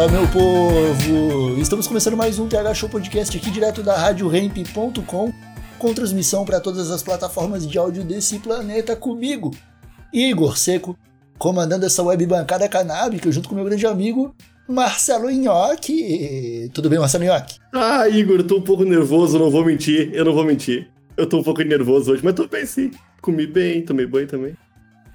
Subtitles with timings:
[0.00, 1.60] Fala, meu povo!
[1.60, 5.30] Estamos começando mais um TH Show Podcast aqui direto da RadioRamp.com
[5.78, 9.50] com transmissão para todas as plataformas de áudio desse planeta comigo,
[10.10, 10.96] Igor Seco,
[11.36, 14.34] comandando essa web bancada canábica junto com meu grande amigo
[14.66, 16.70] Marcelo Nhoque.
[16.72, 17.58] Tudo bem, Marcelo Nhoque?
[17.70, 20.88] Ah, Igor, eu tô um pouco nervoso, não vou mentir, eu não vou mentir.
[21.14, 22.90] Eu tô um pouco nervoso hoje, mas tô bem sim.
[23.20, 24.56] Comi bem, tomei banho também.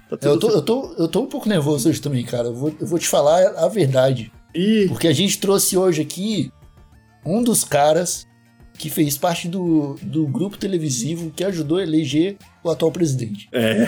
[0.08, 0.56] Tá Eu tô, certo.
[0.58, 2.46] eu, tô, eu tô um pouco nervoso hoje também, cara.
[2.46, 4.30] Eu vou, eu vou te falar a verdade.
[4.54, 6.50] Ih, Porque a gente trouxe hoje aqui
[7.24, 8.26] um dos caras
[8.78, 13.48] que fez parte do, do grupo televisivo que ajudou a eleger o atual presidente.
[13.52, 13.86] é.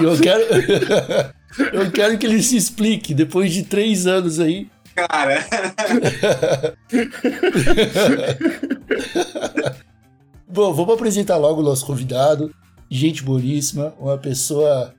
[0.00, 0.42] E eu quero.
[1.74, 4.68] eu quero que ele se explique depois de três anos aí.
[4.94, 5.44] Cara,
[10.48, 12.52] Bom, vamos apresentar logo o nosso convidado.
[12.90, 14.94] Gente boníssima, uma pessoa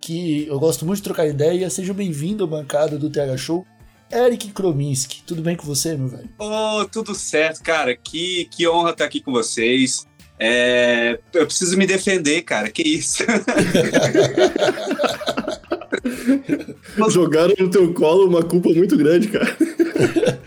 [0.00, 1.70] que eu gosto muito de trocar ideia.
[1.70, 3.64] Seja bem-vindo à bancada do TH Show.
[4.12, 6.28] Eric Krominski, tudo bem com você, meu velho?
[6.38, 7.96] ô, tudo certo, cara.
[7.96, 10.06] Que, que honra estar aqui com vocês.
[10.38, 12.70] É, eu preciso me defender, cara.
[12.70, 13.24] Que isso?
[17.10, 19.56] Jogaram no teu colo uma culpa muito grande, cara.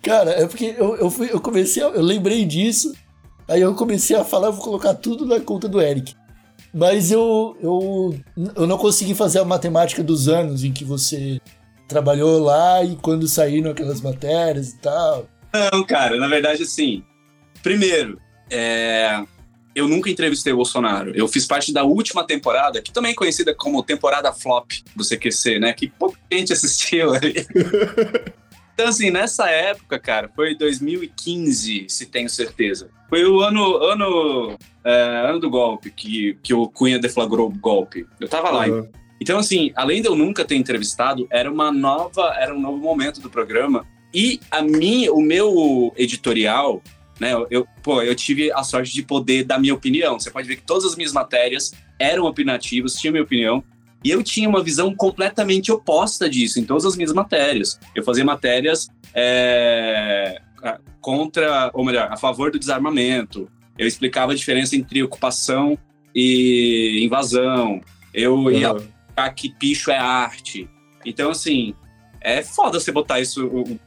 [0.00, 2.94] Cara, é porque eu, eu, fui, eu comecei, a, eu lembrei disso,
[3.46, 6.14] aí eu comecei a falar, eu vou colocar tudo na conta do Eric.
[6.72, 8.18] Mas eu, eu,
[8.56, 11.38] eu não consegui fazer a matemática dos anos em que você
[11.88, 15.26] trabalhou lá e quando saíram aquelas matérias e tal.
[15.52, 16.16] Não, cara.
[16.16, 17.02] Na verdade, assim.
[17.62, 18.20] Primeiro,
[18.50, 19.20] é,
[19.74, 21.12] eu nunca entrevistei o Bolsonaro.
[21.14, 25.58] Eu fiz parte da última temporada, que também é conhecida como temporada flop do CQC,
[25.58, 25.72] né?
[25.72, 27.34] Que pouca gente assistiu ali.
[28.78, 32.88] Então, assim, nessa época, cara, foi 2015, se tenho certeza.
[33.08, 38.06] Foi o ano, ano, é, ano do golpe, que, que o Cunha deflagrou o golpe.
[38.20, 38.68] Eu tava lá.
[38.68, 38.88] Aham.
[39.20, 43.20] Então, assim, além de eu nunca ter entrevistado, era uma nova, era um novo momento
[43.20, 43.86] do programa.
[44.14, 46.82] E a minha, o meu editorial,
[47.20, 47.32] né?
[47.50, 50.18] eu- pô, eu tive a sorte de poder dar minha opinião.
[50.18, 53.62] Você pode ver que todas as minhas matérias eram opinativas, tinha minha opinião.
[54.04, 57.78] E eu tinha uma visão completamente oposta disso em todas as minhas matérias.
[57.96, 60.40] Eu fazia matérias é,
[61.00, 63.48] contra, ou melhor, a favor do desarmamento.
[63.76, 65.76] Eu explicava a diferença entre ocupação
[66.14, 67.80] e invasão.
[68.14, 68.68] Eu ia
[69.34, 70.68] Que picho é arte.
[71.04, 71.74] Então, assim,
[72.20, 73.50] é foda você botar isso.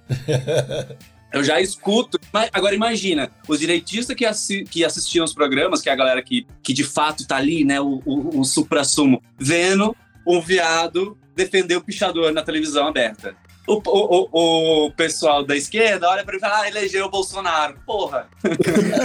[1.31, 2.19] Eu já escuto.
[2.31, 6.22] Mas agora imagina, os direitistas que, assi que assistiam os programas, que é a galera
[6.22, 9.96] que, que de fato tá ali, né, o, o, o supra-sumo, vendo
[10.28, 13.36] um viado defender o pichador na televisão aberta.
[13.68, 17.10] O, o, o, o pessoal da esquerda olha pra ele e fala, ah, elegeu o
[17.10, 17.76] Bolsonaro.
[17.86, 18.28] Porra.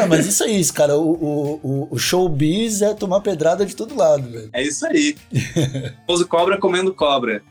[0.03, 0.97] Ah, mas isso é isso, cara.
[0.97, 4.49] O, o, o- o showbiz é tomar pedrada de todo lado, velho.
[4.53, 5.15] É isso aí.
[6.07, 7.43] Pouso cobra comendo cobra.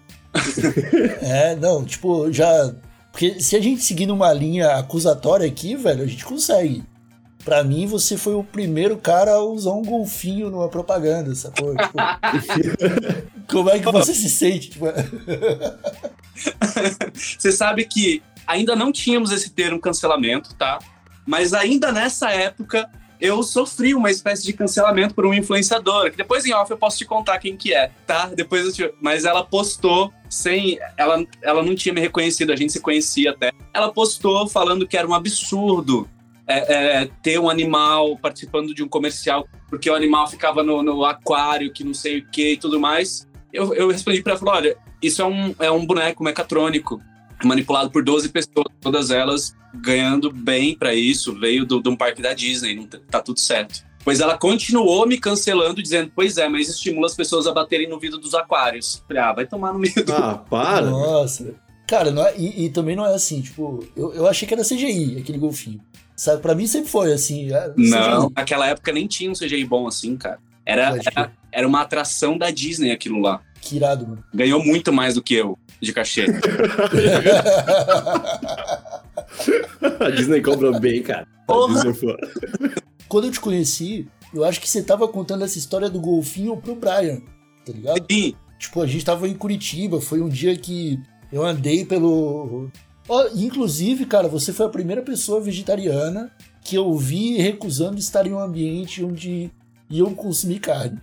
[1.22, 2.74] É, não, tipo, já.
[3.12, 6.84] Porque se a gente seguir numa linha acusatória aqui, velho, a gente consegue.
[7.46, 11.76] Pra mim, você foi o primeiro cara a usar um golfinho numa propaganda, sacou?
[11.76, 11.98] Tipo,
[13.48, 14.72] como é que você se sente?
[14.72, 14.86] Tipo,
[17.14, 20.80] Você sabe que ainda não tínhamos esse termo cancelamento, tá?
[21.26, 22.90] Mas ainda nessa época
[23.20, 26.98] eu sofri uma espécie de cancelamento por uma influenciadora, que depois em off eu posso
[26.98, 28.28] te contar quem que é, tá?
[28.28, 28.94] Depois eu te...
[29.02, 30.78] Mas ela postou sem...
[30.98, 33.52] Ela, ela não tinha me reconhecido, a gente se conhecia até.
[33.74, 36.10] Ela postou falando que era um absurdo
[36.48, 41.04] é, é, ter um animal participando de um comercial, porque o animal ficava no, no
[41.06, 43.28] aquário, que não sei o que e tudo mais.
[43.52, 47.02] Eu, eu respondi pra ela, falei, olha, isso é um, é um boneco mecatrônico,
[47.44, 52.22] manipulado por 12 pessoas, todas elas ganhando bem pra isso, veio do- de um parque
[52.22, 53.84] da Disney, não tá, tá tudo certo.
[54.04, 58.00] Pois ela continuou me cancelando, dizendo, pois é, mas estimula as pessoas a baterem no
[58.00, 59.04] vidro dos aquários.
[59.08, 60.14] Falei, ah, vai tomar no meio do...
[60.14, 60.86] Ah, para.
[60.86, 61.56] Nossa.
[61.88, 64.64] Cara, não é- e, e também não é assim, tipo, eu, eu achei que era
[64.64, 65.82] CGI, aquele golfinho.
[66.26, 67.54] Sabe, pra mim sempre foi assim.
[67.54, 68.34] é Não, CGI.
[68.36, 70.40] naquela época nem tinha um CGI bom assim, cara.
[70.66, 73.42] Era, era, era uma atração da Disney aquilo lá.
[73.62, 74.24] Que irado, mano.
[74.34, 76.26] Ganhou muito mais do que eu de cachê.
[80.00, 81.28] A Disney cobra bem, cara.
[81.46, 81.94] Porra.
[81.94, 82.18] Foi.
[83.08, 86.74] Quando eu te conheci, eu acho que você tava contando essa história do golfinho pro
[86.74, 87.22] Brian.
[87.64, 88.04] tá ligado?
[88.10, 91.00] Sim, Tipo, a gente tava em Curitiba, foi um dia que
[91.32, 92.72] eu andei pelo.
[93.36, 96.32] Inclusive, cara, você foi a primeira pessoa vegetariana
[96.64, 99.52] que eu vi recusando estar em um ambiente onde
[99.90, 101.00] iam consumir carne.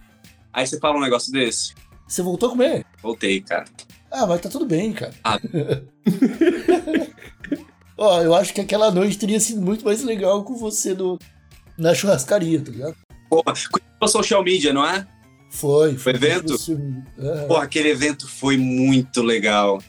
[0.52, 1.74] aí você fala um negócio desse.
[2.06, 2.84] Você voltou a comer?
[3.00, 3.64] Voltei, cara.
[4.10, 5.14] Ah, mas tá tudo bem, cara.
[5.24, 5.38] Ah.
[7.96, 11.18] Ó, eu acho que aquela noite teria sido muito mais legal com você no,
[11.78, 12.96] na churrascaria, tá ligado?
[13.30, 15.06] Porra, Curitiba social media, não é?
[15.50, 15.96] Foi.
[15.96, 16.54] Foi evento?
[17.18, 17.46] Aham.
[17.46, 19.80] Porra, aquele evento foi muito legal.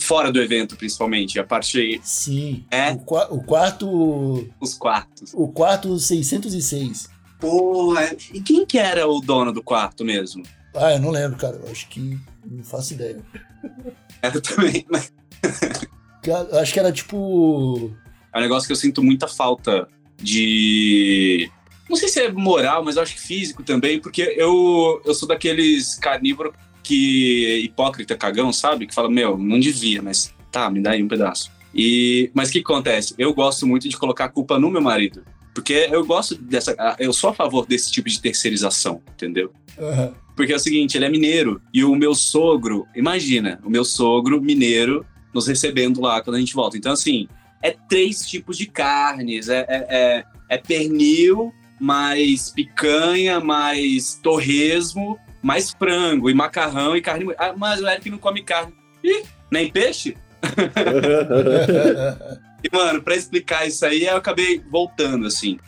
[0.00, 1.38] Fora do evento, principalmente.
[1.38, 2.00] A parte.
[2.02, 2.64] Sim.
[2.70, 2.92] É?
[2.92, 4.48] O, o quarto.
[4.60, 5.32] Os quartos.
[5.34, 7.08] O quarto 606.
[7.38, 10.42] Porra, e quem que era o dono do quarto mesmo?
[10.74, 11.56] Ah, eu não lembro, cara.
[11.56, 12.18] Eu acho que.
[12.44, 13.18] Não faço ideia.
[14.22, 15.10] Eu também, mas
[16.60, 17.90] acho que era tipo.
[18.34, 21.50] é um negócio que eu sinto muita falta de.
[21.88, 25.26] Não sei se é moral, mas eu acho que físico também, porque eu, eu sou
[25.26, 26.52] daqueles carnívoros
[26.90, 27.62] que.
[27.64, 28.86] hipócrita, cagão, sabe?
[28.86, 31.50] Que fala, meu, não devia, mas tá, me dá aí um pedaço.
[31.74, 33.14] E, mas o que acontece?
[33.16, 35.22] Eu gosto muito de colocar a culpa no meu marido.
[35.54, 36.76] Porque eu gosto dessa.
[36.98, 39.52] Eu sou a favor desse tipo de terceirização, entendeu?
[39.78, 40.12] aham.
[40.36, 44.40] Porque é o seguinte, ele é mineiro e o meu sogro, imagina, o meu sogro
[44.40, 45.04] mineiro
[45.34, 46.78] nos recebendo lá quando a gente volta.
[46.78, 47.28] Então, assim,
[47.62, 55.70] é três tipos de carnes: é, é, é, é pernil, mais picanha, mais torresmo, mais
[55.70, 57.26] frango e macarrão e carne.
[57.38, 58.72] Ah, mas o Eric não come carne.
[59.02, 60.16] Ih, nem peixe?
[62.62, 65.58] E, mano, pra explicar isso aí, eu acabei voltando, assim.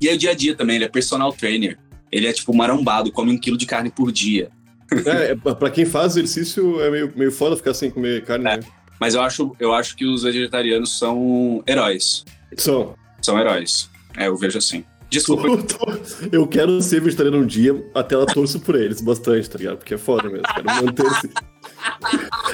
[0.00, 1.76] E aí, o dia a dia também, ele é personal trainer.
[2.12, 4.48] Ele é, tipo, marombado, come um quilo de carne por dia.
[4.92, 8.56] É, é, pra quem faz exercício é meio, meio foda ficar sem comer carne, É.
[8.58, 8.62] né?
[9.00, 12.24] Mas eu acho, eu acho que os vegetarianos são heróis.
[12.56, 12.94] São.
[13.20, 13.90] São heróis.
[14.16, 14.84] É, eu vejo assim.
[15.18, 15.98] Desculpa.
[16.32, 19.78] Eu quero ser vegetariano um dia, até ela torço por eles bastante, tá ligado?
[19.78, 20.42] Porque é foda mesmo.
[20.54, 21.30] Quero manter-se.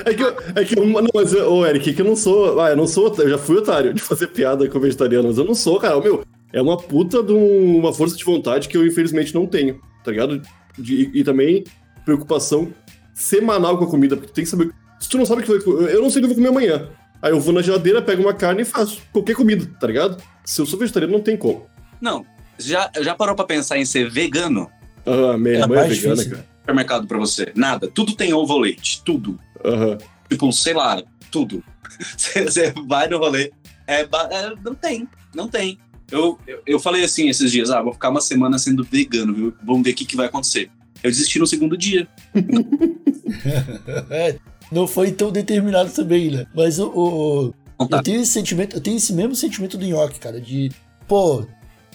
[0.04, 2.60] É que, eu, é que eu, não, mas, ô, Eric, é que eu não sou.
[2.60, 3.14] Ah, eu não sou.
[3.18, 6.00] Eu já fui otário de fazer piada com vegetariano, mas eu não sou, cara.
[6.00, 9.80] Meu, é uma puta de um- uma força de vontade que eu infelizmente não tenho,
[10.04, 10.40] tá ligado?
[10.78, 11.64] De- e, e também
[12.04, 12.72] preocupação
[13.14, 14.70] semanal com a comida, porque tu tem que saber.
[14.98, 15.92] Se tu não sabe o que vai.
[15.94, 16.88] Eu não sei o que eu vou comer amanhã.
[17.22, 20.22] Aí eu vou na geladeira, pego uma carne e faço qualquer comida, tá ligado?
[20.44, 21.66] Se eu sou vegetariano, não tem como.
[22.00, 22.24] Não,
[22.60, 24.70] já, já parou pra pensar em ser vegano?
[25.06, 26.30] Ah, minha É mãe é mais vegana, difícil.
[26.36, 26.48] cara.
[26.60, 27.52] Supermercado pra você.
[27.56, 27.88] Nada.
[27.88, 29.02] Tudo tem ovo ou leite.
[29.04, 29.38] Tudo.
[29.64, 29.98] Aham.
[30.28, 31.64] Tipo, sei lá, tudo.
[32.16, 33.50] Você você vai no rolê.
[33.86, 34.06] É, é,
[34.64, 35.08] não tem.
[35.34, 35.76] Não tem.
[36.10, 39.54] Eu, eu, eu falei assim esses dias, ah, vou ficar uma semana sendo vegano, viu?
[39.64, 40.70] Vamos ver o que, que vai acontecer.
[41.02, 42.06] Eu desisti no segundo dia.
[44.10, 44.36] É,
[44.72, 46.46] não foi tão determinado também, né?
[46.54, 47.98] Mas o, o- tá.
[47.98, 50.70] eu tenho esse sentimento, eu tenho esse mesmo sentimento do nhoque, cara, de
[51.06, 51.46] pô,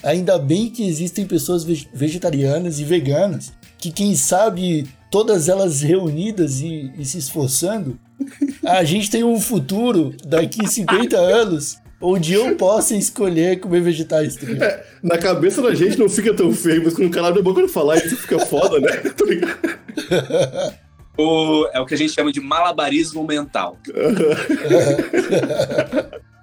[0.04, 6.60] ainda bem que existem pessoas ve- vegetarianas e veganas que quem sabe todas elas reunidas
[6.62, 8.00] e, e se esforçando,
[8.66, 14.36] a gente tem um futuro daqui 50 anos onde eu possa escolher comer vegetais.
[14.38, 14.84] Ligado?
[15.02, 17.62] Na cabeça da gente não fica tão feio, mas quando o cara abre a boca
[17.62, 19.02] pra falar, isso fica foda, né?
[19.26, 20.76] Ligado?
[21.18, 23.78] O, é o que a gente chama de malabarismo mental.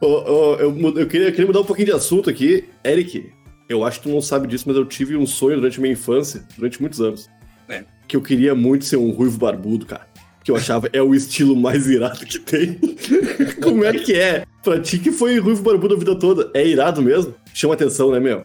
[0.00, 2.64] Eu, eu queria, eu queria mudar um pouquinho de assunto aqui.
[2.84, 3.30] Eric,
[3.72, 5.92] eu acho que tu não sabe disso, mas eu tive um sonho durante a minha
[5.92, 7.28] infância, durante muitos anos.
[7.68, 7.84] É.
[8.06, 10.06] Que eu queria muito ser um ruivo barbudo, cara.
[10.44, 12.78] Que eu achava é o estilo mais irado que tem.
[13.62, 14.44] Como é que é?
[14.62, 16.50] Pra ti que foi ruivo barbudo a vida toda.
[16.52, 17.34] É irado mesmo?
[17.54, 18.44] Chama atenção, né, meu?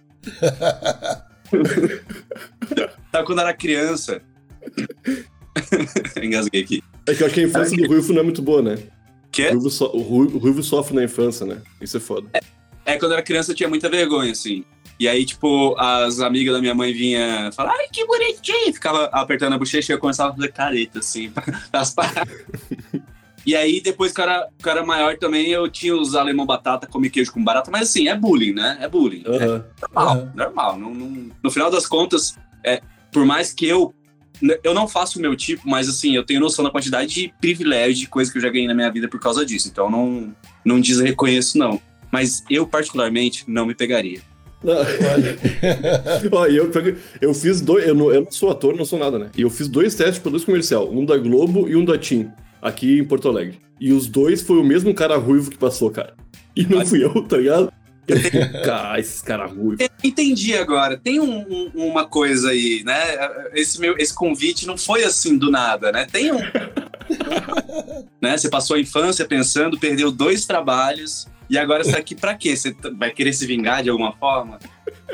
[3.11, 4.21] Sabe quando eu era criança?
[6.21, 6.83] Engasguei aqui.
[7.07, 8.75] É que eu acho que a infância do ruivo não é muito boa, né?
[8.75, 9.49] O Que?
[9.49, 11.61] ruivo, so- o Ru- o ruivo sofre na infância, né?
[11.81, 12.27] Isso é foda.
[12.85, 14.63] É, quando eu era criança eu tinha muita vergonha, assim.
[14.99, 18.73] E aí, tipo, as amigas da minha mãe vinham falar, ai, que bonitinho!
[18.73, 21.31] Ficava apertando a bochecha e eu começava a fazer careta, assim,
[21.71, 22.27] as paradas.
[23.45, 26.45] E aí, depois que eu era, que eu era maior também, eu tinha os alemão
[26.45, 28.77] batata, comer queijo com barata, mas assim, é bullying, né?
[28.81, 29.23] É bullying.
[29.25, 29.65] É Aham.
[29.93, 30.31] normal, Aham.
[30.35, 30.79] normal.
[30.79, 33.93] Não, não- no final das contas, é, por mais que eu.
[34.63, 38.01] Eu não faço o meu tipo, mas assim, eu tenho noção da quantidade de privilégio,
[38.01, 39.67] de coisa que eu já ganhei na minha vida por causa disso.
[39.67, 40.35] Então não,
[40.65, 41.81] não desreconheço, não.
[42.11, 44.21] Mas eu, particularmente, não me pegaria.
[46.33, 46.51] Olha.
[46.51, 46.71] Eu,
[47.21, 47.87] eu fiz dois.
[47.87, 49.29] Eu não, eu não sou ator, não sou nada, né?
[49.37, 52.29] E eu fiz dois testes para dois comercial, um da Globo e um da TIM,
[52.61, 53.59] aqui em Porto Alegre.
[53.79, 56.13] E os dois foi o mesmo cara ruivo que passou, cara.
[56.55, 57.71] E não fui eu, tá ligado?
[58.63, 59.85] Cara, esses caras ruivos.
[60.03, 60.97] Entendi agora.
[60.97, 62.95] Tem um- um- uma coisa aí, né?
[63.53, 66.07] Esse, meu, esse convite não foi assim do nada, né?
[66.11, 66.39] Tem um.
[68.21, 68.37] né?
[68.37, 71.27] Você passou a infância pensando, perdeu dois trabalhos.
[71.49, 72.55] E agora você tá aqui pra quê?
[72.55, 74.59] Você vai querer se vingar de alguma forma?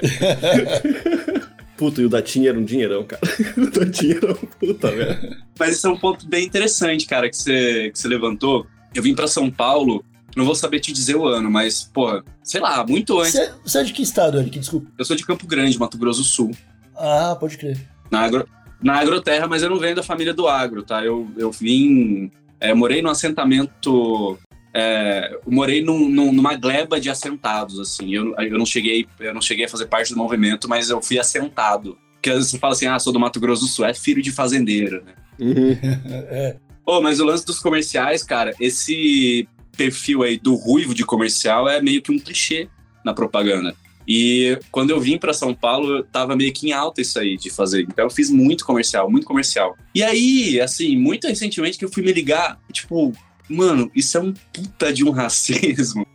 [1.78, 3.22] Puta, e o Datinha era um dinheirão, cara.
[3.58, 5.38] o Datinha era um puta, velho.
[5.58, 8.68] Mas esse é um ponto bem interessante, cara, que você, que você levantou.
[8.94, 12.62] Eu vim pra São Paulo, não vou saber te dizer o ano, mas, porra, sei
[12.62, 13.34] lá, muito antes.
[13.34, 14.60] Você, você é de que estado, Eric?
[14.60, 14.88] Desculpa.
[14.98, 16.52] Eu sou de Campo Grande, Mato Grosso do Sul.
[16.96, 17.78] Ah, pode crer.
[18.10, 18.48] Na, agro,
[18.82, 21.04] na agroterra, mas eu não venho da família do agro, tá?
[21.04, 22.32] Eu, eu vim.
[22.60, 24.38] É, morei num assentamento.
[24.74, 28.14] É, eu morei num, num- numa gleba de assentados, assim.
[28.14, 31.20] Eu, eu, não cheguei, eu não cheguei a fazer parte do movimento, mas eu fui
[31.20, 31.98] assentado.
[32.14, 34.22] Porque às vezes você fala assim, ah, sou do Mato Grosso do Sul, é filho
[34.22, 35.14] de fazendeiro, né?
[35.40, 35.78] Uhum.
[36.30, 36.56] É.
[36.86, 41.82] Pô, mas o lance dos comerciais, cara, esse perfil aí do ruivo de comercial é
[41.82, 42.68] meio que um clichê
[43.06, 43.74] na propaganda.
[44.06, 47.38] E quando eu vim pra São Paulo, eu tava meio que em alta isso aí
[47.38, 47.84] de fazer.
[47.84, 49.78] Então eu fiz muito comercial, muito comercial.
[49.96, 53.14] E aí, assim, muito recentemente que eu fui me ligar, tipo,
[53.54, 56.06] mano, isso é um puta de um racismo.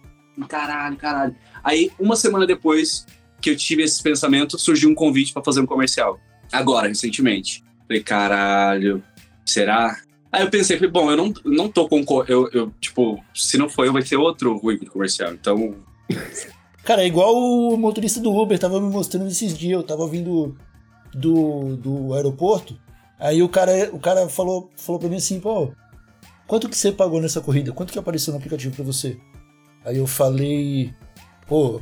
[0.49, 1.37] Caralho, caralho.
[1.65, 3.07] Aí, uma semana depois
[3.41, 6.19] que eu tive esse pensamento, surgiu um convite pra fazer um comercial.
[6.53, 7.65] Agora, recentemente.
[7.87, 9.03] Falei, caralho,
[9.45, 9.97] será?
[10.31, 12.05] Aí eu pensei, falei, bom, eu não, não tô com.
[12.27, 15.33] Eu, eu, tipo, se não for eu, vai ser outro ruído comercial.
[15.33, 15.75] Então,
[16.85, 19.73] Cara, é igual o motorista do Uber tava me mostrando esses dias.
[19.73, 20.57] Eu tava vindo
[21.15, 22.79] do, do aeroporto.
[23.19, 25.73] Aí o cara, o cara falou, falou pra mim assim, pô,
[26.49, 27.73] quanto que você pagou nessa corrida?
[27.73, 29.17] Quanto que apareceu no aplicativo pra você?
[29.85, 30.93] Aí eu falei,
[31.47, 31.81] pô,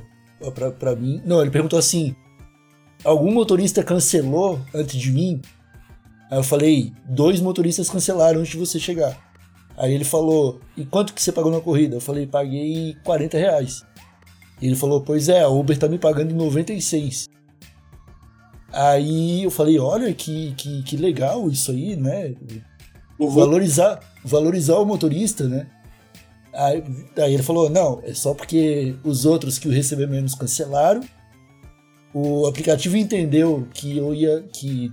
[0.55, 1.23] pra, pra mim.
[1.25, 2.15] Não, ele perguntou assim:
[3.03, 5.41] algum motorista cancelou antes de mim?
[6.31, 9.17] Aí eu falei, dois motoristas cancelaram antes de você chegar.
[9.77, 11.97] Aí ele falou, e quanto que você pagou na corrida?
[11.97, 13.85] Eu falei, paguei 40 reais.
[14.61, 17.29] E ele falou, pois é, a Uber tá me pagando 96.
[18.73, 22.35] Aí eu falei, olha que, que, que legal isso aí, né?
[23.19, 25.67] Valorizar, valorizar o motorista, né?
[26.53, 26.83] Aí,
[27.19, 31.03] aí ele falou, não, é só porque os outros que o receber menos cancelaram.
[32.13, 34.93] O aplicativo entendeu que eu ia que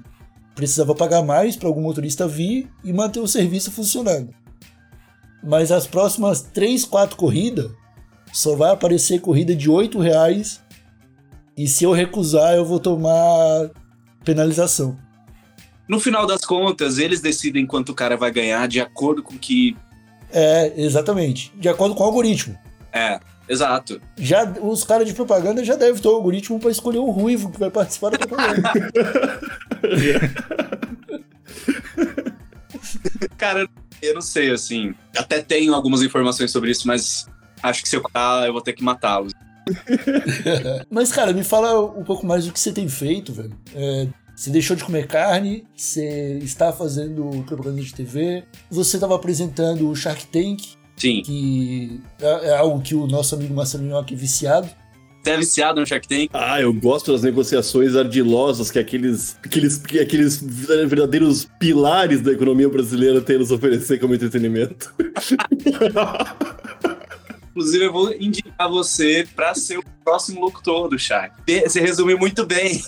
[0.54, 4.30] precisava pagar mais para algum motorista vir e manter o serviço funcionando.
[5.42, 7.72] Mas as próximas 3, 4 corridas
[8.32, 10.62] só vai aparecer corrida de 8 reais
[11.56, 13.70] e se eu recusar eu vou tomar
[14.24, 14.98] penalização.
[15.88, 19.76] No final das contas, eles decidem quanto o cara vai ganhar de acordo com que.
[20.32, 21.52] É, exatamente.
[21.56, 22.58] De acordo com o algoritmo.
[22.92, 24.02] É, exato.
[24.18, 27.60] Já os caras de propaganda já devem ter o algoritmo para escolher o ruivo que
[27.60, 28.72] vai participar da propaganda.
[33.38, 33.68] Cara,
[34.02, 34.94] eu não sei, assim.
[35.16, 37.28] Até tenho algumas informações sobre isso, mas
[37.62, 39.34] acho que se eu contar, eu vou ter que matá-los.
[40.90, 43.58] Mas, cara, me fala um pouco mais do que você tem feito, velho.
[43.74, 49.90] É, você deixou de comer carne, você está fazendo propaganda de TV, você estava apresentando
[49.90, 50.62] o Shark Tank,
[50.98, 51.22] Sim.
[51.22, 54.70] que é, é algo que o nosso amigo Marcelo Minhoca é viciado.
[55.24, 56.30] Você é viciado no Shark Tank?
[56.34, 62.68] Ah, eu gosto das negociações ardilosas que aqueles, aqueles, que aqueles verdadeiros pilares da economia
[62.68, 64.94] brasileira têm a nos oferecer como entretenimento.
[67.56, 71.36] Inclusive, eu vou indicar você pra ser o próximo locutor do Shark.
[71.46, 72.84] Você resumiu muito bem.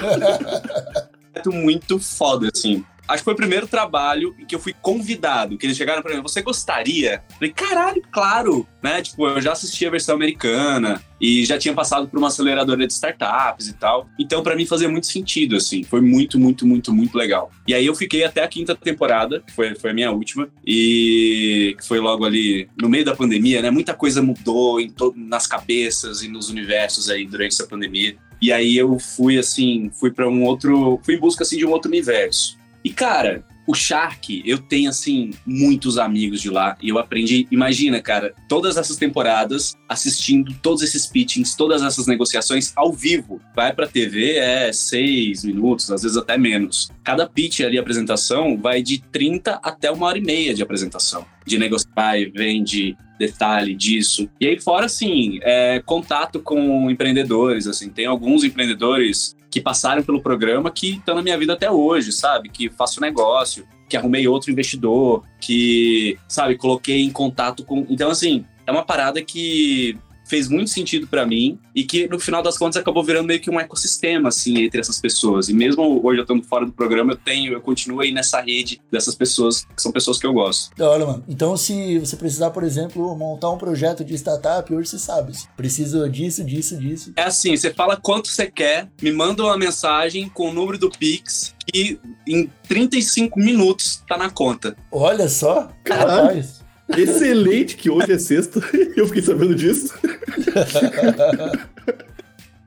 [1.46, 2.84] muito foda, assim.
[3.10, 6.14] Acho que foi o primeiro trabalho em que eu fui convidado, que eles chegaram pra
[6.14, 7.24] mim, você gostaria?
[7.28, 8.68] Eu falei, caralho, claro!
[8.80, 9.02] Né?
[9.02, 12.92] Tipo, eu já assisti a versão americana e já tinha passado por uma aceleradora de
[12.92, 14.08] startups e tal.
[14.16, 15.82] Então, pra mim, fazia muito sentido, assim.
[15.82, 17.50] Foi muito, muito, muito, muito legal.
[17.66, 21.76] E aí eu fiquei até a quinta temporada, que foi, foi a minha última, e
[21.82, 23.70] foi logo ali no meio da pandemia, né?
[23.70, 28.16] Muita coisa mudou em nas cabeças e nos universos aí durante essa pandemia.
[28.40, 31.70] E aí eu fui assim, fui pra um outro, fui em busca assim de um
[31.70, 32.59] outro universo.
[32.84, 38.00] E cara, o Shark, eu tenho assim muitos amigos de lá e eu aprendi, imagina,
[38.00, 43.40] cara, todas essas temporadas assistindo todos esses pitchings, todas essas negociações ao vivo.
[43.54, 46.90] Vai pra TV é seis minutos, às vezes até menos.
[47.04, 51.24] Cada pitch ali, apresentação, vai de 30 até uma hora e meia de apresentação.
[51.46, 54.28] De negociar e vende detalhe disso.
[54.40, 60.22] E aí fora, assim, é, contato com empreendedores, assim, tem alguns empreendedores que passaram pelo
[60.22, 62.48] programa que estão na minha vida até hoje, sabe?
[62.48, 67.84] Que faço negócio, que arrumei outro investidor, que, sabe, coloquei em contato com.
[67.90, 69.98] Então, assim, é uma parada que
[70.30, 73.50] fez muito sentido pra mim e que no final das contas acabou virando meio que
[73.50, 75.48] um ecossistema assim entre essas pessoas.
[75.48, 78.80] E mesmo hoje eu estando fora do programa, eu tenho, eu continuo aí nessa rede
[78.92, 80.70] dessas pessoas que são pessoas que eu gosto.
[80.76, 81.24] Da hora, mano.
[81.28, 85.32] Então, se você precisar, por exemplo, montar um projeto de startup, hoje você sabe.
[85.56, 87.12] Precisa disso, disso, disso.
[87.16, 90.90] É assim, você fala quanto você quer, me manda uma mensagem com o número do
[90.90, 94.76] Pix e em 35 minutos tá na conta.
[94.92, 95.72] Olha só.
[95.82, 96.28] Caralho.
[96.28, 96.59] Rapaz.
[96.96, 98.60] Excelente que hoje é sexta.
[98.96, 99.94] Eu fiquei sabendo disso.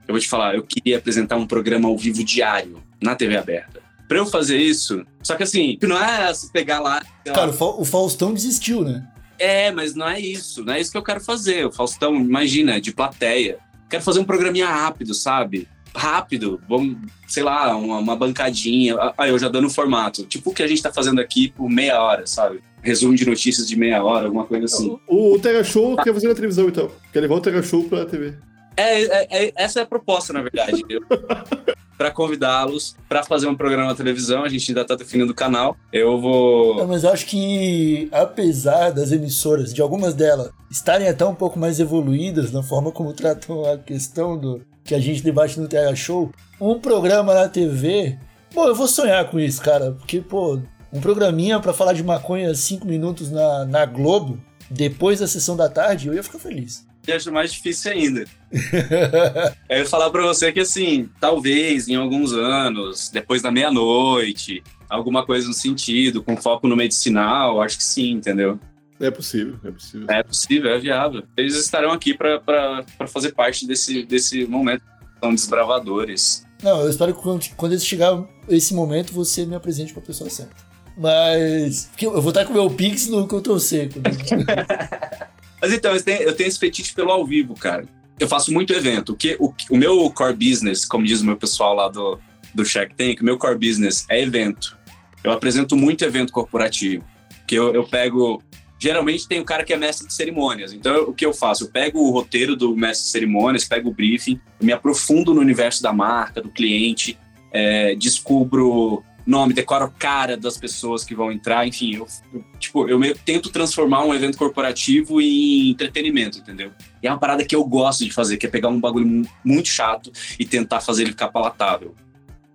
[0.07, 3.81] eu vou te falar, eu queria apresentar um programa ao vivo diário na TV aberta.
[4.07, 7.01] Pra eu fazer isso, só que assim, não é se pegar lá.
[7.25, 9.07] Cara, o Fa- o Faustão desistiu, né?
[9.39, 11.65] é, mas não é isso, não é isso que eu quero fazer.
[11.65, 13.57] O Faustão, imagina, de plateia.
[13.89, 15.67] Quero fazer um programinha rápido, sabe?
[15.95, 18.95] Rápido, vamos, sei lá, uma, uma bancadinha.
[19.17, 20.25] Aí eu já dando o formato.
[20.25, 22.61] Tipo o que a gente tá fazendo aqui por meia hora, sabe?
[22.83, 24.99] Resumo de notícias de meia hora, alguma coisa assim.
[25.07, 26.91] O, o Tega Show quer fazer na televisão, então.
[27.11, 28.33] Quer levar o Tega Show pra TV.
[28.75, 30.83] É, é- é- essa é a proposta, na verdade.
[31.97, 34.43] para convidá-los para fazer um programa na televisão.
[34.43, 35.77] A gente ainda tá definindo o canal.
[35.91, 36.87] Eu Não, vou.
[36.87, 41.79] mas eu acho que, apesar das emissoras, de algumas delas, estarem até um pouco mais
[41.79, 46.31] evoluídas na forma como tratam a questão do que a gente debate no TH Show,
[46.59, 48.17] um programa na TV.
[48.53, 50.59] Bom, eu vou sonhar com isso, cara, porque, pô,
[50.93, 55.67] um programinha pra falar de maconha 5 minutos na, na Globo, depois da sessão da
[55.67, 56.85] tarde, eu ia ficar feliz.
[57.05, 58.25] Eu acho mais difícil ainda.
[59.67, 65.25] Eu ia falar para você que, assim, talvez em alguns anos, depois da meia-noite, alguma
[65.25, 68.57] coisa no sentido, com foco no medicinal, acho que sim, entendeu?
[69.01, 70.07] É possível, é possível.
[70.09, 71.23] É possível, é viável.
[71.35, 74.83] Eles estarão aqui para fazer parte desse, desse momento.
[75.21, 76.45] São desbravadores.
[76.61, 80.72] Não, eu espero que quando, quando chegar esse momento, você me apresente pra pessoa certa.
[80.97, 81.89] Mas.
[82.01, 83.89] Eu vou estar com o meu Pix no Ctrl C.
[85.61, 87.85] Mas então, eu tenho, eu tenho esse fetiche pelo ao vivo, cara.
[88.19, 89.13] Eu faço muito evento.
[89.13, 92.19] O, que, o, o meu core business, como diz o meu pessoal lá do,
[92.53, 94.77] do Shark Tank, o meu core business é evento.
[95.23, 97.03] Eu apresento muito evento corporativo.
[97.47, 98.43] Que eu, eu pego.
[98.77, 100.73] Geralmente tem o cara que é mestre de cerimônias.
[100.73, 101.63] Então, eu- o que eu faço?
[101.63, 105.81] Eu pego o roteiro do mestre de cerimônias, pego o briefing, me aprofundo no universo
[105.81, 107.17] da marca, do cliente,
[107.53, 112.87] é, descubro nome, decoro a cara das pessoas que vão entrar, enfim, eu, eu, tipo,
[112.89, 116.71] eu meio tento transformar um evento corporativo em entretenimento, entendeu?
[117.01, 119.27] E é uma parada que eu gosto de fazer, que é pegar um bagulho mu-
[119.43, 121.95] muito chato e tentar fazer ele ficar palatável.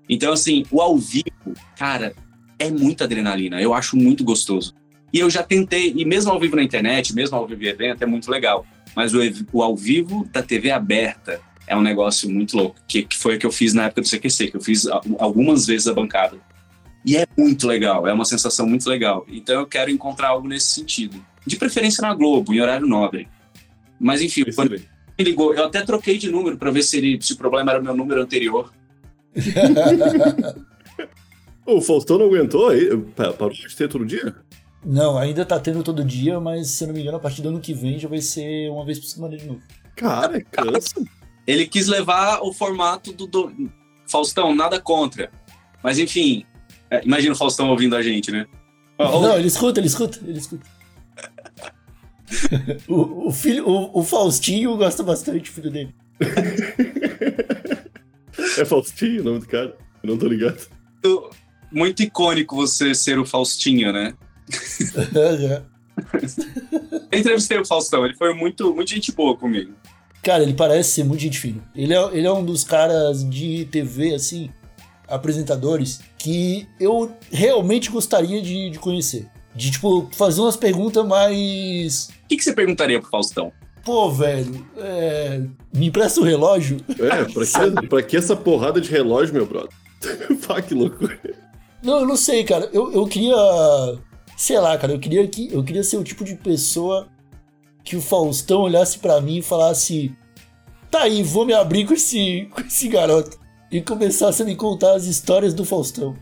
[0.09, 1.25] Então, assim, o ao vivo,
[1.77, 2.15] cara,
[2.59, 4.75] é muita adrenalina, eu acho muito gostoso.
[5.13, 8.03] E eu já tentei, e mesmo ao vivo na internet, mesmo ao vivo em evento,
[8.03, 8.67] é muito legal.
[8.95, 9.19] Mas o,
[9.53, 13.39] o ao vivo da TV aberta é um negócio muito louco, que, que foi o
[13.39, 14.87] que eu fiz na época do CQC, que eu fiz
[15.19, 16.39] algumas vezes a bancada.
[17.09, 19.25] E é muito legal, é uma sensação muito legal.
[19.29, 21.25] Então eu quero encontrar algo nesse sentido.
[21.47, 23.27] De preferência na Globo, em horário nobre.
[23.99, 27.33] Mas enfim, quando me ligou, eu até troquei de número para ver se, ele, se
[27.33, 28.71] o problema era o meu número anterior.
[31.67, 32.97] O Faustão não aguentou aí?
[33.15, 34.35] Pa- Parou de ter todo dia?
[34.85, 37.51] Não, ainda tá tendo todo dia, mas se eu não me engano, a partir do
[37.51, 39.61] ano que vem já vai ser uma vez por semana de novo.
[39.95, 40.95] Cara, cansa.
[41.47, 43.71] Ele quis levar o formato do, do-
[44.07, 45.31] Faustão, nada contra.
[45.83, 46.47] Mas enfim,
[46.91, 48.47] é, imagina o Faustão ouvindo a gente, né?
[48.99, 50.67] Não, ele escuta, ele escuta, ele escuta.
[52.89, 55.95] o, o filho, o, o Faustinho gosta bastante, o filho dele.
[58.59, 59.77] É Faustinho o nome do cara?
[60.03, 60.67] Eu não tô ligado.
[61.05, 61.31] muito,
[61.71, 64.15] muito icônico você ser o Faustinho, né?
[67.13, 69.73] Eu entrevistei o Faustão, ele foi muito, muito gente boa comigo.
[70.23, 71.63] Cara, ele parece ser muito gente fina.
[71.75, 74.51] Ele é, ele é um dos caras de TV, assim,
[75.09, 79.27] apresentadores, que eu realmente gostaria de, de conhecer.
[79.55, 82.11] De, tipo, fazer umas perguntas mais.
[82.25, 83.53] O que, que você perguntaria pro Faustão?
[83.85, 85.43] Pô, velho, é,
[85.75, 86.77] me empresta o relógio?
[86.91, 89.73] É, pra que, pra que essa porrada de relógio, meu brother?
[90.47, 91.19] Pá, que loucura.
[91.83, 92.69] Não, eu não sei, cara.
[92.73, 93.35] Eu, eu queria.
[94.37, 94.93] Sei lá, cara.
[94.93, 97.09] Eu queria, que, eu queria ser o tipo de pessoa
[97.83, 100.15] que o Faustão olhasse pra mim e falasse:
[100.91, 103.39] Tá aí, vou me abrir com esse, com esse garoto.
[103.71, 106.17] E começasse a me contar as histórias do Faustão.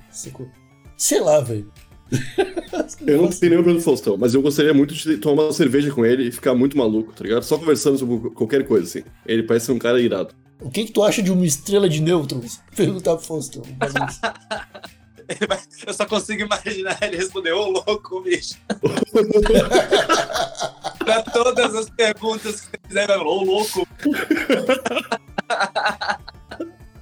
[0.96, 1.70] Sei lá, velho.
[3.06, 5.90] Eu não tenho nenhum problema do Faustão, mas eu gostaria muito de tomar uma cerveja
[5.90, 7.42] com ele e ficar muito maluco, tá ligado?
[7.42, 9.02] Só conversando sobre qualquer coisa, assim.
[9.26, 10.32] Ele parece ser um cara irado.
[10.61, 12.61] O que, que tu acha de uma estrela de nêutrons?
[12.74, 13.62] Perguntar pro Faustão.
[15.87, 18.54] Eu só consigo imaginar ele responder, ô louco, bicho.
[21.04, 23.85] pra todas as perguntas que você fizer, ô louco.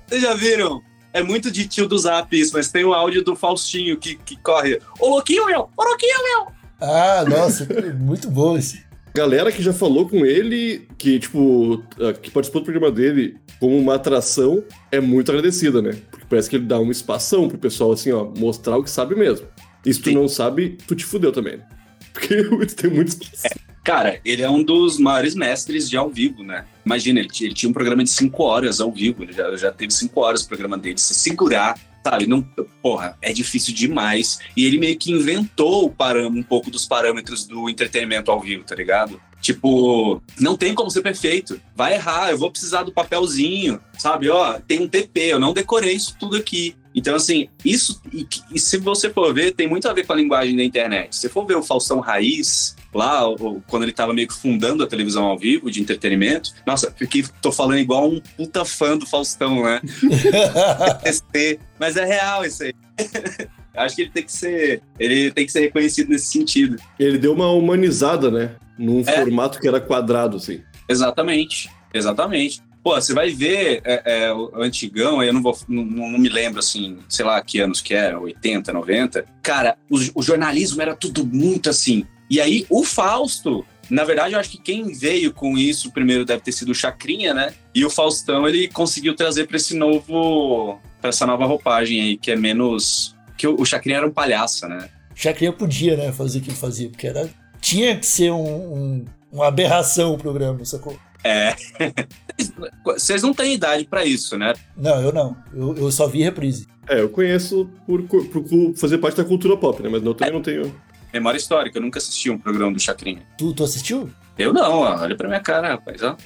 [0.06, 0.82] Vocês já viram?
[1.12, 4.36] É muito de tio do Zap isso, mas tem o áudio do Faustinho que, que
[4.36, 4.80] corre.
[4.98, 5.68] Ô louquinho, meu!
[5.76, 6.46] Ô louquinho, meu!
[6.80, 7.66] Ah, nossa,
[7.98, 8.84] muito bom esse.
[9.14, 13.78] Galera que já falou com ele, que, tipo, ah, que participou do programa dele como
[13.78, 15.96] uma atração, é muito agradecida, né?
[16.10, 19.14] Porque parece que ele dá uma espação pro pessoal, assim, ó, mostrar o que sabe
[19.14, 19.46] mesmo.
[19.86, 20.16] E se tu Sim.
[20.16, 21.58] não sabe, tu te fudeu também.
[21.58, 21.64] né?
[22.12, 22.42] Porque
[22.76, 23.54] tem muito espaço.
[23.84, 26.64] Cara, ele é um dos maiores mestres de ao vivo, né?
[26.86, 29.92] Imagina, ele, ele tinha um programa de cinco horas ao vivo, ele já, já teve
[29.92, 30.96] cinco horas o programa dele.
[30.98, 32.26] Se segurar, sabe?
[32.26, 32.40] Não,
[32.82, 34.38] porra, é difícil demais.
[34.56, 35.94] E ele meio que inventou
[36.32, 39.20] um pouco dos parâmetros do entretenimento ao vivo, tá ligado?
[39.42, 41.60] Tipo, não tem como ser perfeito.
[41.76, 44.30] Vai errar, eu vou precisar do papelzinho, sabe?
[44.30, 46.74] Ó, tem um TP, eu não decorei isso tudo aqui.
[46.94, 48.00] Então, assim, isso.
[48.10, 51.14] E, e se você for ver, tem muito a ver com a linguagem da internet.
[51.14, 54.86] Se for ver o Faustão Raiz, lá, ou, quando ele tava meio que fundando a
[54.86, 59.62] televisão ao vivo de entretenimento, nossa, fiquei, tô falando igual um puta fã do Faustão,
[59.62, 59.80] né?
[61.78, 62.74] Mas é real isso aí.
[63.76, 64.82] Acho que ele tem que ser.
[64.98, 66.76] Ele tem que ser reconhecido nesse sentido.
[66.98, 68.52] Ele deu uma humanizada, né?
[68.78, 69.04] Num É.
[69.04, 70.62] formato que era quadrado, assim.
[70.88, 71.68] Exatamente.
[71.92, 72.62] Exatamente.
[72.84, 76.28] Pô, você vai ver é, é, o antigão, aí eu não, vou, não, não me
[76.28, 79.24] lembro, assim, sei lá que anos que era, 80, 90.
[79.42, 82.06] Cara, o, o jornalismo era tudo muito assim.
[82.34, 86.42] E aí, o Fausto, na verdade, eu acho que quem veio com isso primeiro deve
[86.42, 87.54] ter sido o Chacrinha, né?
[87.72, 90.80] E o Faustão, ele conseguiu trazer para esse novo.
[91.00, 93.14] para essa nova roupagem aí, que é menos.
[93.36, 94.88] Que o, o Chacrinha era um palhaço, né?
[95.14, 97.30] Chacrinha podia, né, fazer o que ele fazia, porque era.
[97.60, 100.98] Tinha que ser um, um- uma aberração o programa, sacou?
[101.22, 101.54] É.
[102.84, 104.54] Vocês não têm idade para isso, né?
[104.76, 105.36] Não, eu não.
[105.54, 106.66] Eu, eu só vi reprise.
[106.88, 109.88] É, eu conheço por, por cu- fazer parte da cultura pop, né?
[109.88, 110.74] Mas eu também não tenho.
[111.14, 113.22] Memória histórica, eu nunca assisti um programa do Chacrinha.
[113.38, 114.10] Tu, tu assistiu?
[114.36, 116.02] Eu não, ó, olha pra minha cara, rapaz.
[116.02, 116.16] Ó.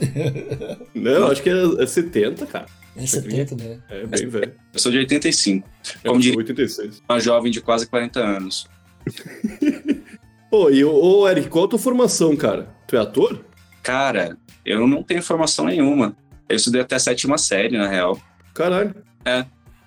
[0.94, 2.64] Não, acho que é, é 70, cara.
[2.96, 3.46] É Chacrinha.
[3.46, 3.78] 70, né?
[3.90, 4.54] É bem velho.
[4.72, 5.68] Eu sou de 85,
[6.02, 7.02] É Como diria- 86.
[7.06, 8.66] uma jovem de quase 40 anos.
[10.50, 12.74] Pô, e ô, Eric, qual a tua formação, cara?
[12.86, 13.44] Tu é ator?
[13.82, 16.16] Cara, eu não tenho formação nenhuma.
[16.48, 18.18] Eu estudei até a sétima série, na real.
[18.54, 18.94] Caralho.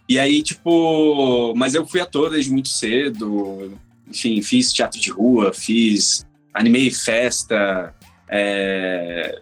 [0.07, 1.53] E aí, tipo.
[1.55, 3.73] Mas eu fui ator desde muito cedo.
[4.11, 6.25] Enfim, fiz teatro de rua, fiz.
[6.53, 7.95] Animei festa.
[8.29, 9.39] é,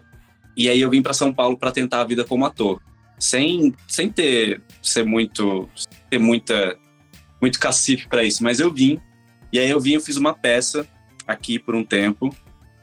[0.56, 2.80] E aí eu vim pra São Paulo pra tentar a vida como ator.
[3.18, 4.62] Sem, sem ter.
[4.82, 5.68] ser muito.
[6.08, 6.76] ter muita.
[7.40, 8.42] muito cacife pra isso.
[8.42, 9.00] Mas eu vim.
[9.52, 10.86] E aí eu vim, eu fiz uma peça
[11.26, 12.34] aqui por um tempo.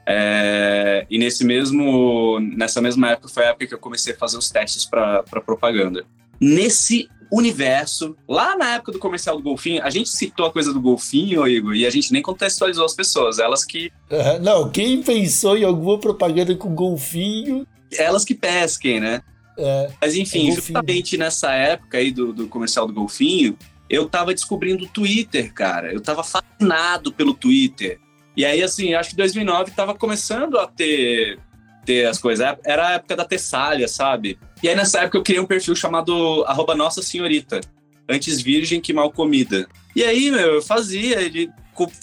[0.10, 4.38] É, e nesse mesmo, nessa mesma época foi a época que eu comecei a fazer
[4.38, 6.06] os testes para propaganda.
[6.40, 10.80] Nesse universo, lá na época do comercial do Golfinho, a gente citou a coisa do
[10.80, 14.40] Golfinho, Igor, e a gente nem contextualizou as pessoas, elas que Aham.
[14.40, 17.68] Não, quem pensou em alguma propaganda com golfinho.
[17.92, 19.22] elas que pesquem, né?
[19.58, 23.58] É, Mas enfim, É justamente nessa época aí do, do comercial do Golfinho,
[23.90, 25.92] eu tava descobrindo o Twitter, cara.
[25.92, 28.00] Eu tava fascinado pelo Twitter.
[28.36, 31.40] E aí, assim, acho que 2009 tava começando a ter,
[31.86, 32.56] ter as coisas.
[32.64, 34.38] Era a época da Tessália, sabe?
[34.62, 37.62] E aí, nessa época, eu criei um perfil chamado arroba Nossa Senhorita.
[38.10, 39.68] Antes virgem que mal comida.
[39.96, 41.50] E aí, meu, eu fazia, ele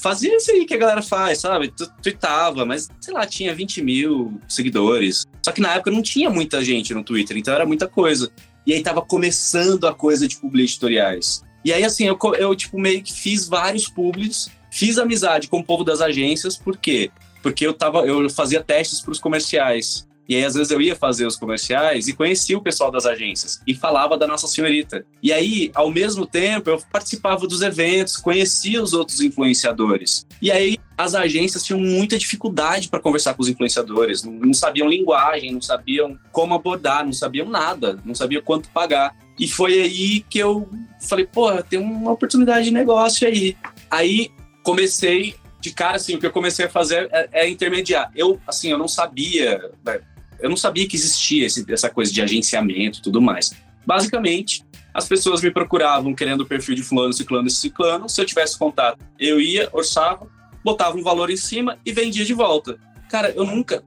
[0.00, 1.72] fazia isso aí que a galera faz, sabe?
[2.02, 5.24] Tweetava, mas, sei lá, tinha 20 mil seguidores.
[5.44, 8.30] Só que na época não tinha muita gente no Twitter, então era muita coisa.
[8.66, 11.42] E aí tava começando a coisa de publi editoriais.
[11.64, 15.64] E aí, assim, eu, eu tipo, meio que fiz vários publis, fiz amizade com o
[15.64, 17.10] povo das agências, por quê?
[17.42, 20.06] Porque eu, tava, eu fazia testes para os comerciais.
[20.28, 23.60] E aí, às vezes, eu ia fazer os comerciais e conhecia o pessoal das agências
[23.66, 25.04] e falava da Nossa Senhorita.
[25.22, 30.26] E aí, ao mesmo tempo, eu participava dos eventos, conhecia os outros influenciadores.
[30.40, 34.88] E aí, as agências tinham muita dificuldade para conversar com os influenciadores, não, não sabiam
[34.88, 39.14] linguagem, não sabiam como abordar, não sabiam nada, não sabiam quanto pagar.
[39.38, 40.68] E foi aí que eu
[41.00, 43.56] falei, pô, tem uma oportunidade de negócio aí.
[43.90, 44.30] Aí
[44.62, 48.10] comecei de cara, assim, o que eu comecei a fazer é, é intermediar.
[48.14, 50.00] Eu, assim, eu não sabia, né,
[50.44, 53.52] eu não sabia que existia esse- essa coisa de agenciamento e tudo mais.
[53.86, 58.08] Basicamente, as pessoas me procuravam querendo o perfil de fulano, ciclano e ciclano.
[58.08, 60.28] Se eu tivesse contato, eu ia, orçava,
[60.62, 62.78] botava um valor em cima e vendia de volta.
[63.10, 63.82] Cara, eu nunca,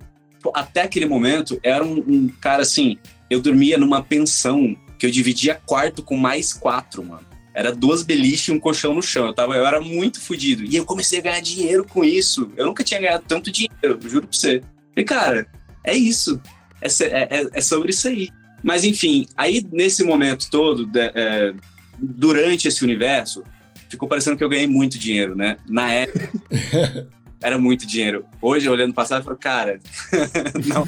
[0.54, 2.98] até aquele momento, era um, um cara assim,
[3.30, 7.26] eu dormia numa pensão que eu dividia quarto com mais quatro, mano.
[7.54, 9.28] Era duas beliches e um colchão no chão.
[9.28, 10.64] Eu, tava, eu era muito fodido.
[10.64, 12.52] E eu comecei a ganhar dinheiro com isso.
[12.58, 14.62] Eu nunca tinha ganhado tanto dinheiro, juro pra você.
[14.96, 15.48] E, cara,
[15.92, 16.40] é isso.
[16.82, 18.30] É, é- é- é sobre isso aí.
[18.64, 21.54] Mas, enfim, aí nesse momento todo, de- é,
[21.98, 23.44] durante esse universo,
[23.90, 25.58] ficou parecendo que eu ganhei muito dinheiro, né?
[25.68, 26.32] Na época,
[27.42, 28.26] era muito dinheiro.
[28.42, 29.80] Hoje, olhando passado, eu falo, cara,
[30.66, 30.88] não.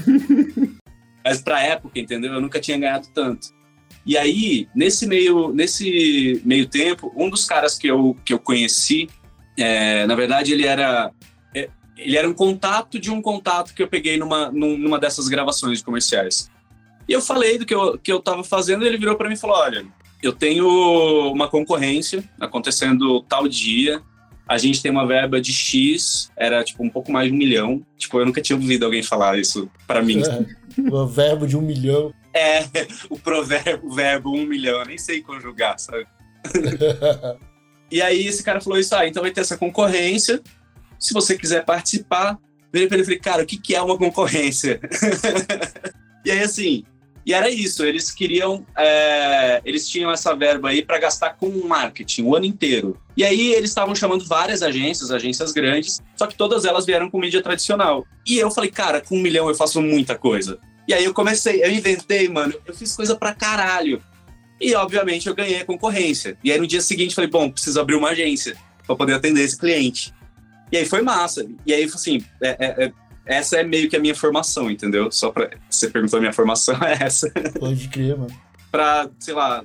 [1.24, 2.34] Mas pra época, entendeu?
[2.34, 3.50] Eu nunca tinha ganhado tanto.
[4.06, 9.08] E aí, nesse meio, nesse meio tempo, um dos caras que eu, que eu conheci,
[9.58, 11.12] é, na verdade, ele era
[12.00, 15.80] ele era um contato de um contato que eu peguei numa, num- numa dessas gravações
[15.80, 16.50] de comerciais.
[17.08, 19.36] E eu falei do que eu, que eu tava fazendo e ele virou para mim
[19.36, 19.86] e falou: Olha,
[20.22, 20.68] eu tenho
[21.32, 24.02] uma concorrência acontecendo tal dia.
[24.48, 27.86] A gente tem uma verba de X, era tipo um pouco mais de um milhão.
[27.98, 30.22] Tipo, eu nunca tinha ouvido alguém falar isso para mim.
[30.92, 32.12] o verbo de um milhão.
[32.34, 32.66] É,
[33.10, 36.06] o provérbio, o verbo um milhão, eu nem sei conjugar, sabe?
[37.92, 40.42] E aí esse cara falou isso, ah, então vai ter essa concorrência.
[41.00, 42.38] Se você quiser participar,
[42.72, 44.80] virei pra ele e falei, cara, o que, que é uma concorrência?
[46.26, 46.84] e aí, assim,
[47.26, 52.24] e era isso, eles queriam, é, eles tinham essa verba aí para gastar com marketing
[52.24, 53.00] o ano inteiro.
[53.16, 57.20] E aí eles estavam chamando várias agências, agências grandes, só que todas elas vieram com
[57.20, 58.04] mídia tradicional.
[58.26, 60.58] E eu falei, cara, com um milhão eu faço muita coisa.
[60.88, 64.02] E aí eu comecei, eu inventei, mano, eu fiz coisa pra caralho.
[64.60, 66.36] E obviamente eu ganhei a concorrência.
[66.44, 68.58] E aí no dia seguinte falei, bom, preciso abrir uma agência
[68.88, 70.12] para poder atender esse cliente.
[70.72, 71.46] E aí foi massa.
[71.66, 72.94] E aí, assim, é, é, é,
[73.26, 75.12] essa é meio que a minha formação, entendeu?
[75.12, 75.50] Só pra.
[75.70, 77.30] Você perguntou a minha formação, é essa.
[77.60, 78.36] Pode crer, mano.
[78.72, 79.64] pra, sei lá,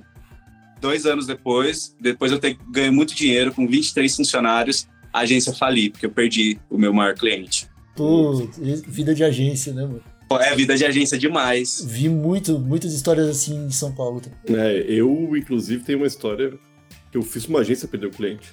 [0.81, 5.91] dois anos depois, depois eu ter ganho muito dinheiro com 23 funcionários, a agência falir,
[5.91, 7.69] porque eu perdi o meu maior cliente.
[7.97, 8.49] Pô,
[8.87, 10.03] vida de agência, né, mano?
[10.41, 11.85] É vida de agência demais.
[11.87, 14.21] Vi muito, muitas histórias assim em São Paulo.
[14.21, 14.61] também.
[14.61, 16.55] É, eu, inclusive, tenho uma história
[17.13, 18.53] que eu fiz uma agência perder o cliente.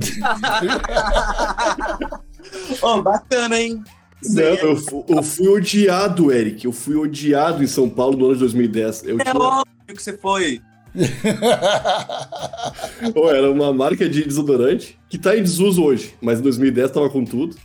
[2.82, 3.82] Ô, bacana, hein?
[4.24, 4.76] Não, eu,
[5.08, 6.64] eu fui odiado, Eric.
[6.64, 9.04] Eu fui odiado em São Paulo no ano de 2010.
[9.04, 10.60] Eu É tinha- óbvio que você foi.
[13.14, 17.08] Pô, era uma marca de desodorante que tá em desuso hoje, mas em 2010 tava
[17.08, 17.56] com tudo.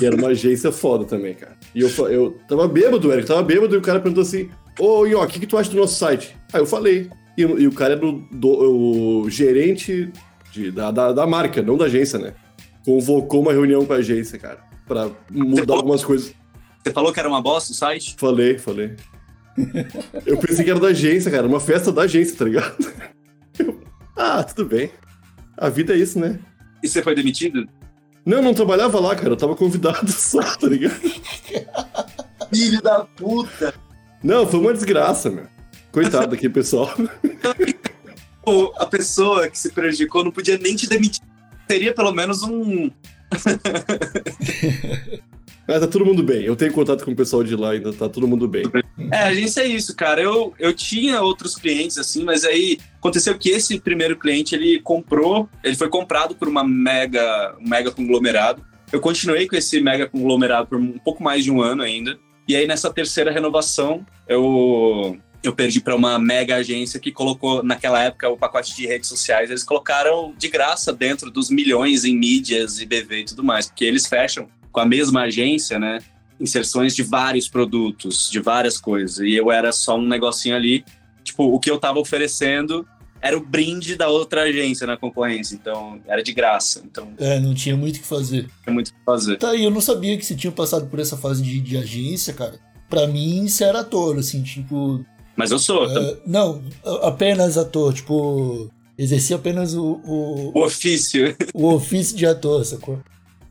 [0.00, 1.56] E era uma agência foda também, cara.
[1.74, 5.22] E eu, eu tava bêbado, Eric, tava bêbado e o cara perguntou assim: Ô, Ió,
[5.22, 6.36] o que, que tu acha do nosso site?
[6.52, 7.10] Aí eu falei.
[7.36, 10.10] E, e o cara era o, do- o gerente
[10.56, 12.34] de- da, da, da marca, não da agência, né?
[12.84, 16.32] Convocou uma reunião com a agência, cara, pra mudar algumas coisas.
[16.82, 18.14] Você falou que era uma bosta o site?
[18.18, 18.94] Falei, falei.
[20.24, 22.76] Eu pensei que era da agência, cara, uma festa da agência, tá ligado?
[23.58, 23.80] Eu,
[24.16, 24.90] ah, tudo bem.
[25.56, 26.38] A vida é isso, né?
[26.82, 27.66] E você foi demitido?
[28.24, 29.30] Não, eu não trabalhava lá, cara.
[29.30, 30.94] Eu tava convidado só, tá ligado?
[32.54, 33.74] Filho da puta!
[34.22, 35.46] Não, foi uma desgraça, meu.
[35.90, 36.90] Coitado daquele pessoal.
[38.78, 41.22] A pessoa que se prejudicou não podia nem te demitir.
[41.68, 42.90] Seria pelo menos um.
[45.66, 46.44] Mas tá todo mundo bem.
[46.44, 48.62] Eu tenho contato com o pessoal de lá ainda, tá todo mundo bem.
[49.10, 50.22] É, a agência é isso, cara.
[50.22, 55.48] Eu, eu tinha outros clientes, assim, mas aí aconteceu que esse primeiro cliente ele comprou,
[55.64, 58.64] ele foi comprado por uma mega, um mega conglomerado.
[58.92, 62.16] Eu continuei com esse mega conglomerado por um pouco mais de um ano ainda.
[62.46, 68.02] E aí nessa terceira renovação, eu eu perdi para uma mega agência que colocou naquela
[68.02, 69.50] época o pacote de redes sociais.
[69.50, 73.84] Eles colocaram de graça dentro dos milhões em mídias e BV e tudo mais, porque
[73.84, 75.98] eles fecham com a mesma agência, né?
[76.38, 79.18] Inserções de vários produtos, de várias coisas.
[79.20, 80.84] E eu era só um negocinho ali.
[81.24, 82.86] Tipo, o que eu tava oferecendo
[83.22, 85.54] era o brinde da outra agência na concorrência.
[85.54, 86.82] Então, era de graça.
[86.84, 88.46] Então, É, não tinha muito o que fazer.
[88.66, 89.38] é muito o que fazer.
[89.38, 92.34] Tá aí, eu não sabia que você tinha passado por essa fase de, de agência,
[92.34, 92.60] cara.
[92.88, 95.04] Pra mim, você era ator, assim, tipo.
[95.36, 95.84] Mas eu sou.
[95.90, 96.62] é, não,
[97.02, 98.70] apenas ator, tipo.
[98.98, 101.36] Exercia apenas o, o, O ofício.
[101.52, 102.98] o ofício de ator, sacou?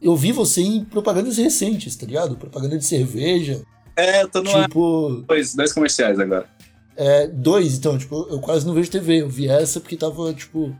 [0.01, 2.35] Eu vi você em propagandas recentes, tá ligado?
[2.35, 3.61] Propaganda de cerveja.
[3.95, 4.63] É, eu tô no ar.
[4.67, 6.47] Tipo, Dois, dois comerciais agora.
[6.97, 9.21] é, dois, então, tipo, eu quase não vejo TV.
[9.21, 10.75] Eu vi essa porque tava, tipo.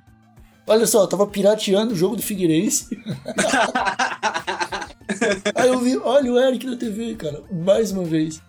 [0.67, 2.87] Olha só, eu tava pirateando o jogo do Figueirense.
[5.53, 8.41] Aí eu vi, olha o Eric na TV, cara, mais uma vez.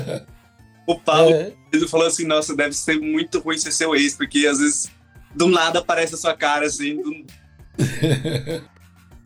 [0.86, 4.46] O Paulo É, ele falou assim: Nossa, deve ser muito ruim ser seu ex, porque
[4.46, 4.90] às vezes
[5.34, 6.96] do nada aparece a sua cara assim.
[7.02, 7.26] do-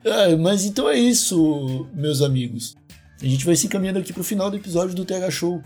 [0.03, 2.75] É, mas então é isso, meus amigos.
[3.21, 5.63] A gente vai se encaminhando aqui pro final do episódio do TH Show.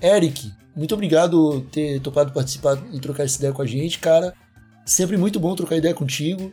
[0.00, 4.32] Eric, muito obrigado por ter topado participar e trocar essa ideia com a gente, cara.
[4.86, 6.52] Sempre muito bom trocar ideia contigo.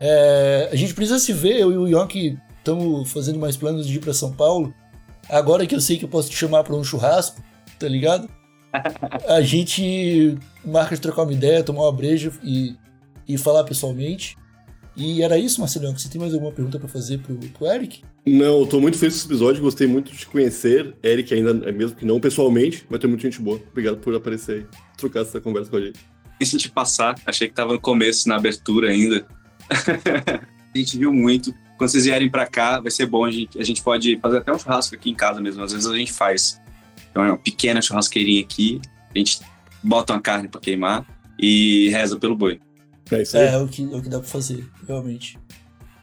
[0.00, 3.96] É, a gente precisa se ver, eu e o Yonk estamos fazendo mais planos de
[3.96, 4.74] ir pra São Paulo.
[5.28, 7.40] Agora que eu sei que eu posso te chamar pra um churrasco,
[7.80, 8.28] tá ligado?
[9.26, 12.76] A gente marca de trocar uma ideia, tomar uma breja e,
[13.26, 14.36] e falar pessoalmente.
[14.96, 15.96] E era isso, Marcelão.
[15.96, 18.02] Você tem mais alguma pergunta pra fazer pro, pro Eric?
[18.26, 20.94] Não, eu tô muito feliz com esse episódio, gostei muito de te conhecer.
[21.02, 23.60] Eric ainda, é mesmo que não pessoalmente, mas tem muita gente boa.
[23.70, 24.66] Obrigado por aparecer aí,
[24.96, 25.98] trocar essa conversa com a gente.
[26.38, 29.26] Nem senti passar, achei que tava no começo, na abertura ainda.
[30.74, 31.54] a gente viu muito.
[31.78, 33.24] Quando vocês vierem pra cá, vai ser bom.
[33.24, 35.62] A gente, a gente pode fazer até um churrasco aqui em casa mesmo.
[35.62, 36.60] Às vezes a gente faz.
[37.10, 38.80] Então é uma pequena churrasqueirinha aqui.
[39.14, 39.40] A gente
[39.82, 41.06] bota uma carne pra queimar
[41.38, 42.60] e reza pelo boi.
[43.10, 43.46] É isso aí.
[43.46, 45.38] É, é o que, é o que dá pra fazer, realmente.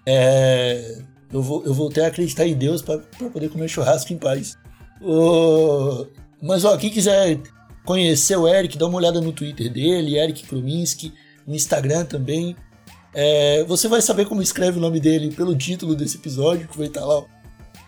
[0.05, 4.17] É, eu, vou, eu voltei a acreditar em Deus pra, pra poder comer churrasco em
[4.17, 4.57] paz.
[5.01, 6.07] Ô,
[6.41, 7.39] mas, ó, quem quiser
[7.85, 11.13] conhecer o Eric, dá uma olhada no Twitter dele, Eric Kruminski,
[11.45, 12.55] no Instagram também.
[13.13, 16.87] É, você vai saber como escreve o nome dele pelo título desse episódio, que vai
[16.87, 17.23] estar lá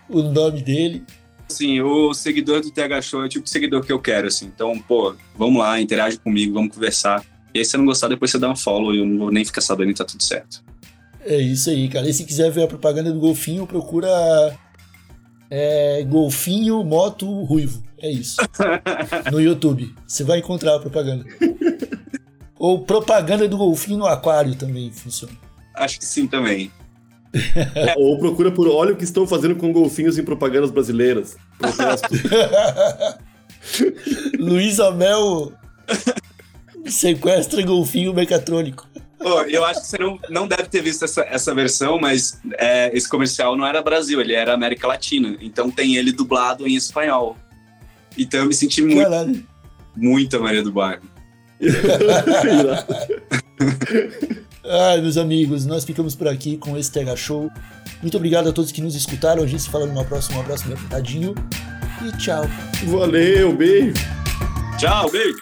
[0.10, 1.04] o nome dele.
[1.50, 4.46] Assim, o seguidor do TH Show é o tipo de seguidor que eu quero, assim.
[4.46, 7.26] Então, pô, vamos lá, interage comigo, vamos conversar.
[7.54, 9.32] E aí, se você não gostar, depois você dá um follow e eu não vou
[9.32, 10.64] nem ficar sabendo e tá tudo certo.
[11.22, 12.08] É isso aí, cara.
[12.08, 14.08] E se quiser ver a propaganda do Golfinho, procura
[15.50, 17.84] é golfinho, moto, ruivo.
[17.98, 18.38] É isso.
[19.32, 19.94] No YouTube.
[20.08, 21.26] Você vai encontrar a propaganda.
[22.58, 25.34] Ou propaganda do golfinho no aquário também funciona.
[25.74, 26.72] Acho que sim também.
[27.98, 31.38] Ou procura por olha o que estão fazendo com golfinhos em propagandas brasileiras.
[31.58, 32.08] Protesto.
[34.40, 35.54] Luiz Amel
[36.86, 38.88] sequestra golfinho mecatrônico.
[39.18, 42.96] Pô, eu acho que você não, não deve ter visto essa, essa versão, mas é,
[42.96, 45.38] esse comercial não era Brasil, ele era América Latina.
[45.42, 47.36] Então tem ele dublado em espanhol.
[48.18, 49.46] Então eu me senti muito, Caralho.
[49.96, 51.04] muito a Maria do Bairro.
[54.66, 57.52] Ai, meus amigos, nós ficamos por aqui com esse TH Show.
[58.02, 59.44] Muito obrigado a todos que nos escutaram.
[59.44, 60.38] A gente se fala numa próxima.
[60.38, 61.34] Um abraço, meu apertadinho.
[62.06, 62.44] E tchau.
[62.86, 63.94] Valeu, beijo.
[64.78, 65.38] Tchau, beijo!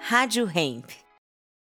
[0.00, 1.09] Rádio Hemp.